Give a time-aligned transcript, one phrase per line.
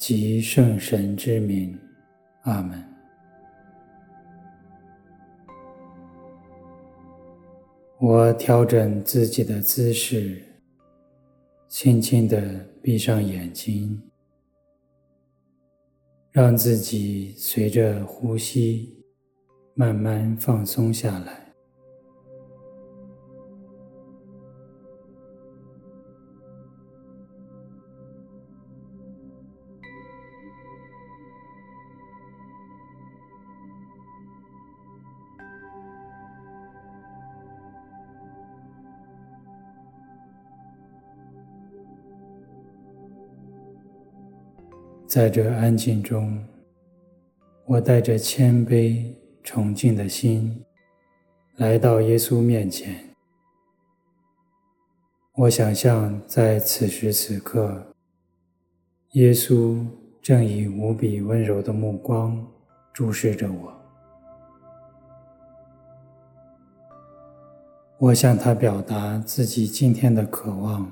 [0.00, 1.78] 及圣神之名，
[2.44, 2.82] 阿门。
[7.98, 10.42] 我调整自己的姿势，
[11.68, 14.02] 轻轻地闭上眼睛，
[16.30, 19.04] 让自己随着呼吸
[19.74, 21.49] 慢慢放松下来。
[45.10, 46.40] 在这安静中，
[47.66, 50.64] 我带着谦卑、崇敬的心
[51.56, 53.12] 来到耶稣面前。
[55.34, 57.92] 我想象在此时此刻，
[59.14, 59.84] 耶稣
[60.22, 62.46] 正以无比温柔的目光
[62.92, 63.74] 注视着我。
[67.98, 70.88] 我向他表达自己今天的渴望，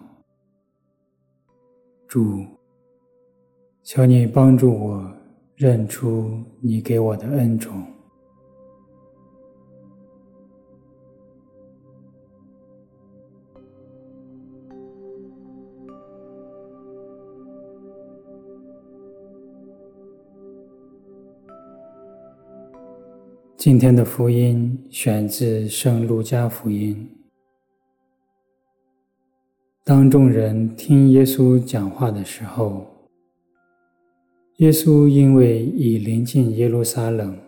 [2.08, 2.57] 主。
[3.90, 5.10] 求你帮助我
[5.56, 7.82] 认出你给我的恩宠。
[23.56, 27.08] 今天的福音选自《圣路加福音》。
[29.82, 32.97] 当众人听耶稣讲话的时候，
[34.58, 37.38] 耶稣因为已临近耶路撒冷，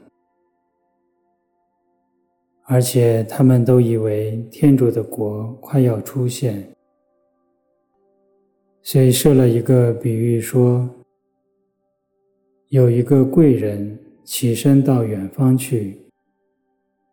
[2.67, 6.73] 而且他们都以为天主的国快要出现，
[8.81, 10.89] 所以设了一个比喻说：
[12.69, 16.01] 有一个贵人起身到远方去，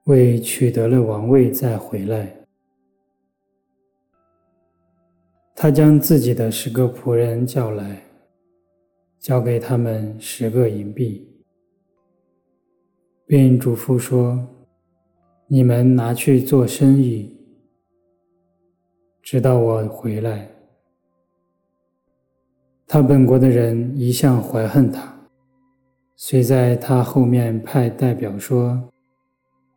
[0.04, 2.32] 为取得了王位再回来，
[5.56, 8.04] 他将自己的十个仆人叫来。
[9.20, 11.28] 交给他们十个银币，
[13.26, 14.48] 并嘱咐说
[15.48, 17.36] ：“你们拿去做生意，
[19.22, 20.50] 直到我回来。”
[22.88, 25.14] 他本国的人一向怀恨他，
[26.16, 28.82] 遂在他后面派代表说：“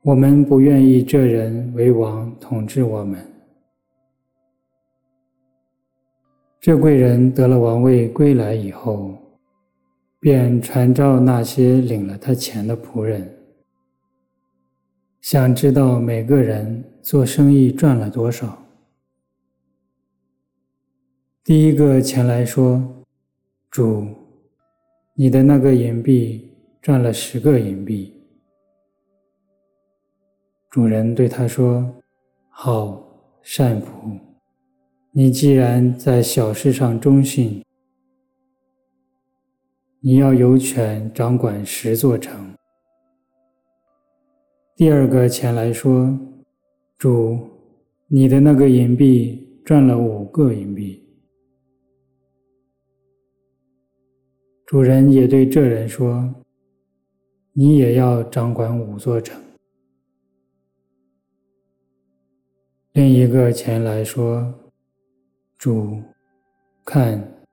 [0.03, 3.19] 我们不愿意这人为王统治我们。”
[6.61, 9.19] 这贵人得了王位归来以后，
[10.21, 13.39] 便传召那些领了他钱的仆人，
[15.23, 18.63] 想知道每个人做生意赚了多少。
[21.43, 23.07] 第一个前来说
[23.71, 24.07] ：“主，
[25.15, 28.13] 你的那个银币赚了十个银币。”
[30.69, 31.91] 主人对他说
[32.51, 33.03] ：“好，
[33.41, 34.21] 善仆，
[35.13, 37.65] 你既然在小事上忠信。”
[40.03, 42.55] 你要有权掌管十座城。
[44.75, 46.19] 第二个前来说
[46.97, 47.39] ：“主，
[48.07, 51.07] 你的那个银币赚了五个银币。”
[54.65, 56.35] 主人也对这人说
[57.53, 59.39] ：“你也要掌管五座城。”
[62.95, 64.51] 另一个前来说
[65.59, 66.03] ：“主，
[66.87, 67.45] 看，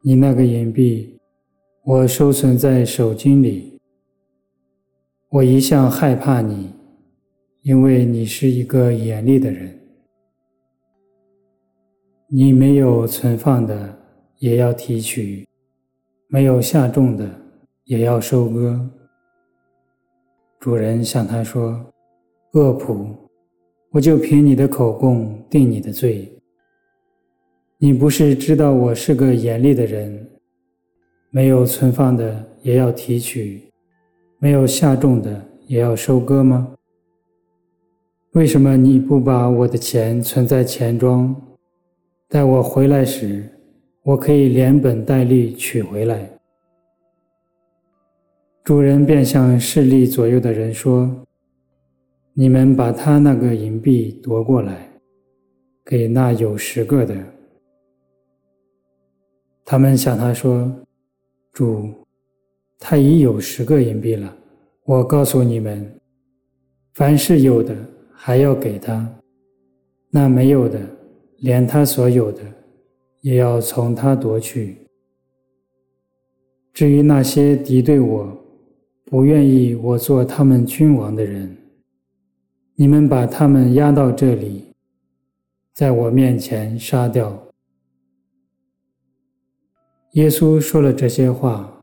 [0.00, 1.18] 你那个银币。”
[1.84, 3.76] 我收存在手巾里。
[5.30, 6.70] 我一向害怕你，
[7.62, 9.76] 因为你是一个严厉的人。
[12.28, 13.98] 你没有存放的，
[14.38, 15.44] 也要提取；
[16.28, 17.28] 没有下种的，
[17.86, 18.88] 也要收割。
[20.60, 21.84] 主人向他说
[22.54, 23.08] ：“恶仆，
[23.90, 26.32] 我就凭你的口供定你的罪。
[27.78, 30.24] 你不是知道我是个严厉的人？”
[31.34, 33.62] 没有存放的也要提取，
[34.38, 36.74] 没有下种的也要收割吗？
[38.32, 41.34] 为什么你不把我的钱存在钱庄，
[42.28, 43.48] 待我回来时，
[44.02, 46.28] 我可以连本带利取回来？
[48.62, 51.10] 主人便向势力左右的人说
[52.34, 54.86] ：“你们把他那个银币夺过来，
[55.82, 57.16] 给那有十个的。”
[59.64, 60.70] 他们向他说
[61.52, 61.92] ：“主，
[62.78, 64.34] 他已有十个银币了。
[64.84, 66.00] 我告诉你们，
[66.94, 67.76] 凡是有的，
[68.14, 69.06] 还要给他；
[70.10, 70.80] 那没有的，
[71.40, 72.40] 连他所有的，
[73.20, 74.78] 也要从他夺去。
[76.72, 78.44] 至于那些敌对我、
[79.04, 81.54] 不愿意我做他们君王的人，
[82.76, 84.72] 你们把他们押到这里，
[85.74, 87.38] 在我面前杀掉。”
[90.12, 91.82] 耶稣说了这些话，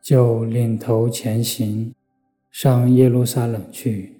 [0.00, 1.94] 就领头前行，
[2.50, 4.18] 上耶路撒冷去。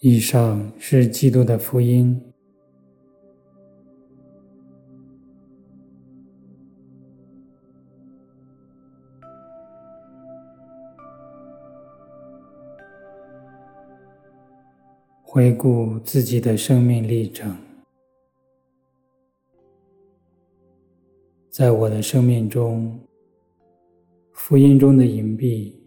[0.00, 2.18] 以上是基督的福音。
[15.22, 17.54] 回顾自己的生命历程。
[21.52, 22.98] 在我的生命中，
[24.32, 25.78] 福音中的银币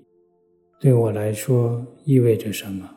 [0.79, 2.87] 对我来说意味着什么？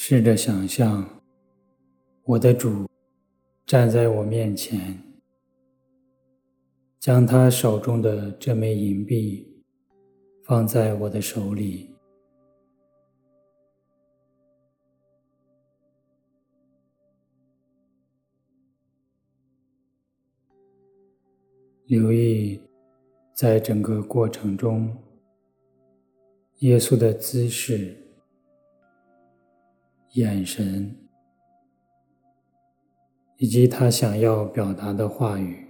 [0.00, 1.04] 试着想象，
[2.22, 2.88] 我的主
[3.66, 4.96] 站在我面前，
[7.00, 9.60] 将他手中的这枚银币
[10.44, 11.90] 放在我的手里，
[21.86, 22.60] 留意
[23.34, 24.96] 在整个过程中，
[26.60, 28.07] 耶稣的姿势。
[30.14, 30.96] 眼神，
[33.36, 35.67] 以及他想要表达的话语。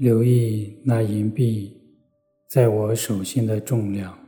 [0.00, 1.78] 留意那银币
[2.48, 4.18] 在我手心的重量。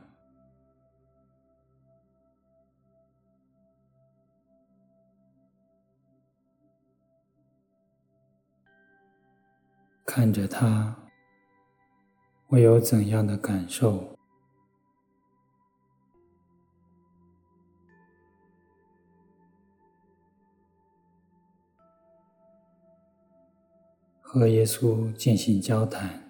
[10.04, 10.94] 看着它，
[12.48, 14.14] 我有怎样的感受？
[24.32, 26.21] 和耶稣进行交谈。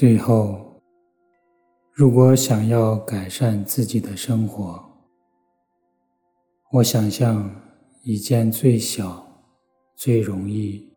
[0.00, 0.80] 最后，
[1.92, 4.82] 如果想要改善自己的生活，
[6.72, 7.54] 我想象
[8.02, 9.44] 一件最小、
[9.94, 10.90] 最容易，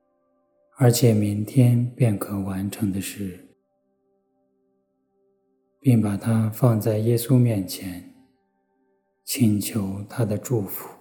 [0.77, 3.45] 而且明天便可完成的事，
[5.81, 8.09] 并把它放在耶稣面前，
[9.25, 10.92] 请求他的祝福。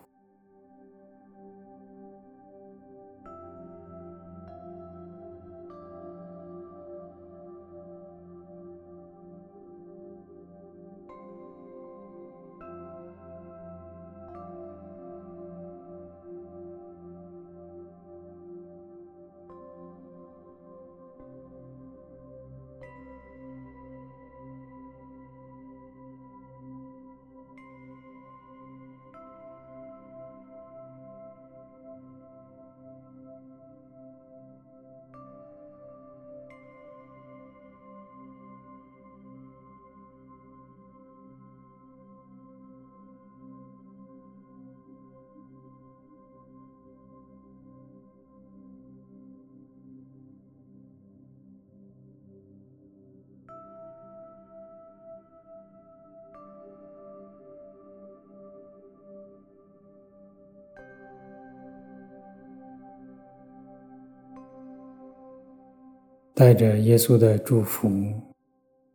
[66.35, 67.91] 带着耶稣的祝福，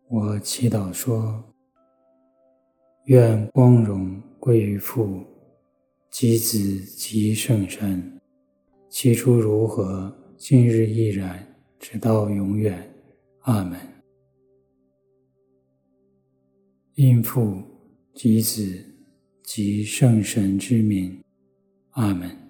[0.10, 1.44] 我祈祷说：
[3.06, 5.24] 愿光荣归于父、
[6.10, 8.20] 及子、及圣神，
[8.90, 12.92] 起初如何，今日亦然，直到永远。
[13.42, 13.80] 阿门。
[16.96, 17.62] 因父、
[18.16, 18.84] 及子、
[19.44, 21.24] 及圣神之名。
[21.92, 22.47] 阿门。